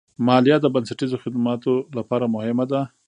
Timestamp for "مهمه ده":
2.35-2.81